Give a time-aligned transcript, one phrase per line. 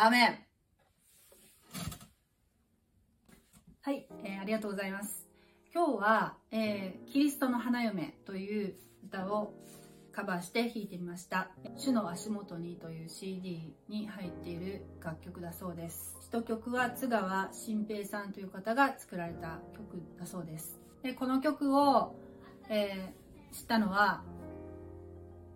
[0.00, 0.38] アーメン
[3.80, 5.26] はい、えー、ありがとうございます。
[5.74, 9.54] 今日は、えー、キリストの花嫁という歌を
[10.12, 11.50] カバーして弾いてみました。
[11.76, 16.16] 主の足元にという CD に入っている楽曲だそうです。
[16.20, 20.78] 一曲は津川新平さんという方が作られた曲だそうです。
[21.02, 22.14] で、この曲を、
[22.68, 24.22] えー、知ったのは、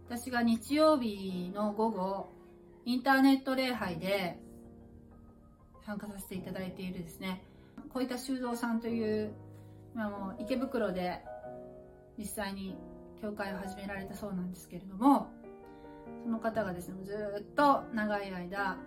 [0.09, 2.32] 私が日曜日の午後、
[2.85, 4.39] インターネット礼拝で
[5.87, 7.45] 参加させていただいているですね。
[7.93, 9.33] 小板修造さんという
[9.95, 11.21] 今もう池袋で
[12.19, 12.77] 実際に
[13.21, 15.31] 教会を始められたそうなんですけれども
[16.25, 18.79] その方がですねずっと長い間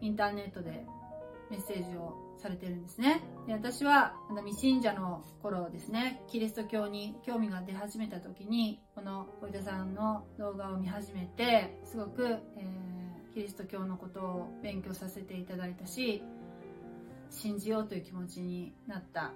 [0.00, 0.84] インターネットで
[1.50, 3.22] メッセージをされてるんですね。
[3.46, 4.14] で私は
[4.44, 13.03] 未信者の頃ですねキリスト教に興味が出始めた時にこの小出さんの動画を見始めてすごく、えー、
[13.34, 16.22] キリスト教のことを勉強させていただいたし
[17.30, 19.32] 信じようという気持ちになった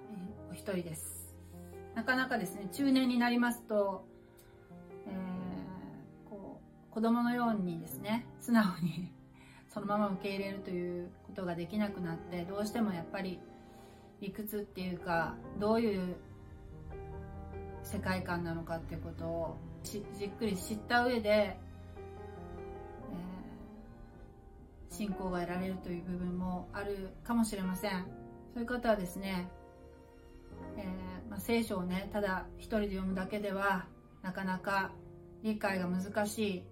[0.49, 1.35] お一人です。
[1.95, 4.05] なかなかですね中年になりますと、
[5.05, 9.11] えー、こう子供のようにですね素直に
[9.67, 13.41] そのまま受け入れるということができなくなってどうしてもやっぱり
[14.21, 16.15] 理屈っていうかどういう
[17.83, 21.59] 世界観なのかっていうことをじっくり知った上で
[24.89, 28.05] 信仰が得られるという部分もあるかもしれません。
[28.53, 29.47] そういう方はですね、
[30.77, 33.85] えー、まあ、聖書をねただ一人で読むだけでは
[34.21, 34.91] なかなか
[35.43, 36.63] 理解が難しい、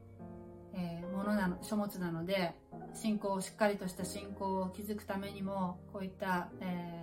[0.74, 2.54] えー、ものなの書物なので
[2.94, 6.97] 信仰をしっかりとした信仰を築くためにもこういった、えー、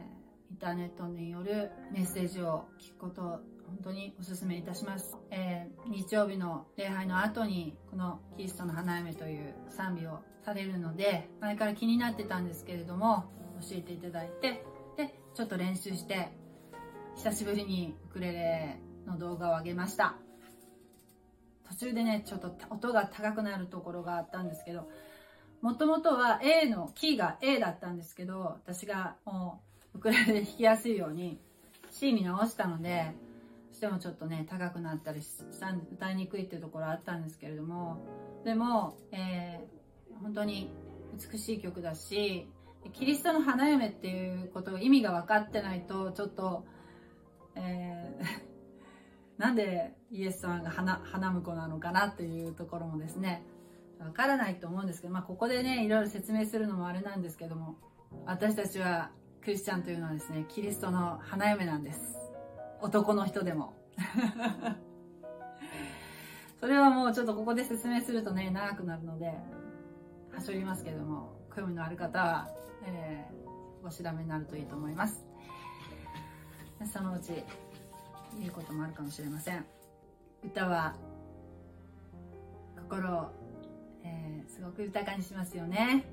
[0.55, 3.25] インターネットによるメッセージを聞くことを
[3.67, 13.25] 本当にお勧めいたします、えー、日曜日の礼拝の後にこのキリストの花嫁という賛美をされるので前から気になってたんですけれども
[13.69, 14.65] 教えていただいて
[14.97, 16.29] でちょっと練習して
[17.17, 18.79] 久しぶりにウクレレ
[19.09, 20.15] の動画を上げました。
[21.69, 24.89] 途中でねちょっと音が高くなるところがあったんですけど
[25.63, 31.39] もともとは A のキーが A だったんですけど私がもうウクレレで弾きやすいように
[31.91, 33.13] C に直したので
[33.73, 35.29] してもちょっとね高くなったりし
[35.61, 37.99] たんで歌いにくいっていうところあったんですけれども
[38.45, 40.71] でも、えー、本当に
[41.33, 42.49] 美しい曲だし
[42.93, 46.65] キリストの花嫁っていうことを意味が分かってないとちょっと、
[47.57, 53.43] えー、 なんでイエス様が花花婿なのかなっていうところもですね
[53.99, 57.77] 分からないと思うんですけど、まあ、ここでねいろいろ説明するのもあれなんですけども
[58.27, 59.11] 私たちは
[59.45, 62.17] クリスチャンというのはですねキリストの花嫁なんです。
[62.81, 63.75] 男の人でも。
[66.61, 69.39] それはもうちょっとここで説明するとね長くなるので
[70.33, 72.49] はしょりますけども興味のある方は、
[72.87, 75.27] えー、お調べになるといいと思います。
[76.91, 77.45] そのうち
[78.39, 79.67] 言うこともあるかもしれません。
[80.43, 80.97] 歌は
[82.77, 83.31] 心を、
[84.05, 86.07] えー、すごく豊かにしますよね。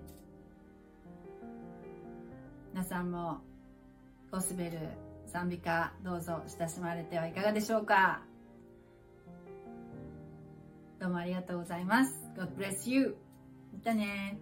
[2.73, 3.39] 皆さんも
[4.31, 4.79] ゴスベル
[5.27, 8.21] 賛美歌どうぞ親しまれてはいかがでしょうか？
[10.99, 12.13] どうもありがとうございます。
[12.37, 13.17] God bless you.
[13.73, 14.37] またね